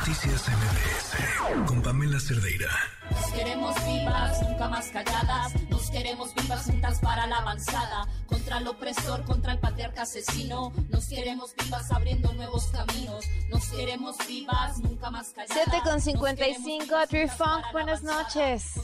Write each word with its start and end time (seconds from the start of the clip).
Noticias 0.00 0.48
MBS 0.48 1.66
con 1.66 1.82
Pamela 1.82 2.18
Cerdeira. 2.18 2.70
Nos 3.10 3.32
queremos 3.32 3.74
vivas, 3.84 4.42
nunca 4.48 4.66
más 4.66 4.86
calladas. 4.86 5.52
Queremos 6.00 6.34
vivas 6.34 6.64
juntas 6.64 6.98
para 7.00 7.26
la 7.26 7.40
avanzada. 7.40 8.06
Contra 8.26 8.56
el 8.56 8.66
opresor, 8.68 9.22
contra 9.26 9.52
el 9.52 9.58
patriarca 9.58 10.02
asesino. 10.02 10.72
Nos 10.88 11.10
queremos 11.10 11.54
vivas 11.62 11.92
abriendo 11.92 12.32
nuevos 12.32 12.72
caminos. 12.72 13.26
Nos 13.50 13.70
queremos 13.70 14.16
vivas, 14.26 14.78
nunca 14.78 15.10
más 15.10 15.34
calladas. 15.34 15.62
7 15.70 15.78
con 15.84 16.00
55, 16.00 16.94
Tree 17.06 17.28
Funk, 17.28 17.66
buenas 17.72 18.02
noches. 18.02 18.80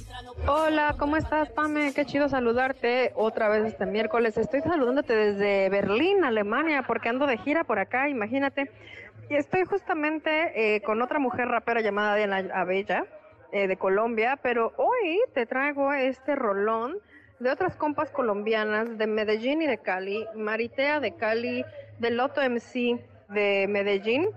Hola, 0.46 0.95
¿cómo 0.98 1.16
estás, 1.16 1.48
Pame? 1.48 1.95
Qué 1.95 2.05
chido 2.05 2.29
saludarte 2.29 3.14
otra 3.16 3.48
vez 3.48 3.64
este 3.64 3.87
miércoles. 3.87 4.37
Estoy 4.37 4.60
saludándote 4.60 5.16
desde 5.16 5.70
Berlín, 5.70 6.23
Alemania, 6.23 6.84
porque 6.87 7.09
ando 7.09 7.27
de 7.27 7.38
gira 7.38 7.64
por 7.64 7.78
acá, 7.78 8.10
imagínate. 8.10 8.70
Y 9.30 9.37
estoy 9.37 9.64
justamente 9.64 10.77
eh, 10.77 10.83
con 10.83 11.01
otra 11.01 11.19
mujer 11.19 11.48
rapera 11.48 11.80
llamada 11.80 12.14
Diana 12.14 12.45
Abella, 12.52 13.06
eh, 13.52 13.68
de 13.68 13.77
Colombia, 13.77 14.38
pero 14.42 14.73
hoy 14.77 15.20
te 15.34 15.46
traigo 15.46 15.92
este 15.92 16.34
rolón 16.34 16.98
de 17.38 17.50
otras 17.50 17.77
compas 17.77 18.10
colombianas 18.10 18.96
de 18.96 19.06
Medellín 19.06 19.62
y 19.62 19.66
de 19.66 19.78
Cali, 19.78 20.27
Maritea 20.34 21.00
de 21.00 21.14
Cali, 21.16 21.64
de 21.98 22.10
Loto 22.10 22.40
MC 22.42 22.98
de 23.28 23.66
Medellín, 23.68 24.28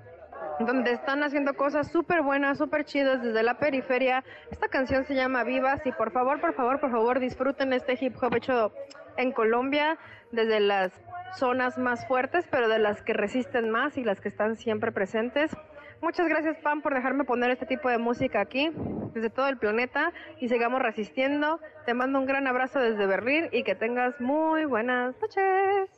donde 0.59 0.91
están 0.91 1.23
haciendo 1.23 1.53
cosas 1.53 1.91
súper 1.91 2.21
buenas, 2.21 2.57
súper 2.57 2.85
chidas 2.85 3.21
desde 3.23 3.43
la 3.43 3.55
periferia. 3.55 4.23
Esta 4.51 4.67
canción 4.67 5.05
se 5.05 5.15
llama 5.15 5.43
Vivas 5.43 5.85
y 5.85 5.91
por 5.91 6.11
favor, 6.11 6.41
por 6.41 6.53
favor, 6.53 6.79
por 6.79 6.91
favor 6.91 7.19
disfruten 7.19 7.73
este 7.73 7.97
hip 7.99 8.15
hop 8.21 8.35
hecho 8.35 8.73
en 9.17 9.31
Colombia 9.31 9.97
desde 10.31 10.59
las 10.59 10.91
zonas 11.35 11.77
más 11.77 12.07
fuertes, 12.07 12.45
pero 12.49 12.67
de 12.67 12.79
las 12.79 13.01
que 13.01 13.13
resisten 13.13 13.69
más 13.69 13.97
y 13.97 14.03
las 14.03 14.19
que 14.19 14.29
están 14.29 14.57
siempre 14.57 14.91
presentes. 14.91 15.55
Muchas 16.01 16.27
gracias, 16.27 16.57
Pam, 16.63 16.81
por 16.81 16.93
dejarme 16.93 17.25
poner 17.25 17.51
este 17.51 17.65
tipo 17.65 17.89
de 17.89 17.97
música 17.97 18.39
aquí, 18.39 18.71
desde 19.13 19.29
todo 19.29 19.47
el 19.49 19.57
planeta, 19.57 20.13
y 20.39 20.47
sigamos 20.47 20.81
resistiendo. 20.81 21.59
Te 21.85 21.93
mando 21.93 22.19
un 22.19 22.25
gran 22.25 22.47
abrazo 22.47 22.79
desde 22.79 23.05
Berlín 23.05 23.49
y 23.51 23.63
que 23.63 23.75
tengas 23.75 24.19
muy 24.19 24.65
buenas 24.65 25.15
noches. 25.21 25.89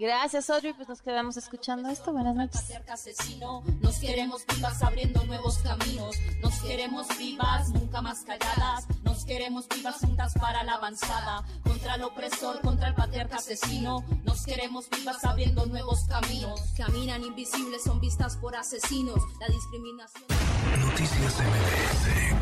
Gracias, 0.00 0.48
Audrey. 0.48 0.72
Pues 0.72 0.88
nos 0.88 1.02
quedamos 1.02 1.36
escuchando 1.36 1.90
esto. 1.90 2.12
Buenas 2.12 2.34
noches. 2.34 2.80
Asesino. 2.88 3.62
Nos 3.82 3.98
queremos 3.98 4.46
vivas 4.46 4.82
abriendo 4.82 5.22
nuevos 5.26 5.58
caminos. 5.58 6.16
Nos 6.40 6.62
queremos 6.62 7.06
vivas, 7.18 7.68
nunca 7.70 8.00
más 8.00 8.24
calladas. 8.24 8.86
Queremos 9.30 9.68
vivas 9.68 9.94
juntas 10.00 10.34
para 10.40 10.64
la 10.64 10.72
avanzada. 10.72 11.44
Contra 11.62 11.94
el 11.94 12.02
opresor, 12.02 12.60
contra 12.62 12.88
el 12.88 12.96
patriarca 12.96 13.36
asesino. 13.36 14.04
Nos 14.24 14.44
queremos 14.44 14.90
vivas 14.90 15.22
abriendo 15.24 15.66
nuevos 15.66 16.00
caminos. 16.08 16.60
Caminan 16.76 17.22
invisibles, 17.22 17.84
son 17.84 18.00
vistas 18.00 18.36
por 18.38 18.56
asesinos. 18.56 19.22
La 19.38 19.46
discriminación. 19.46 20.24
Noticias 20.80 21.38
MBS 21.38 22.39